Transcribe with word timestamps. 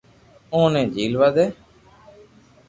اوني 0.53 0.81
جھيلوا 0.93 1.27
دي 1.35 1.45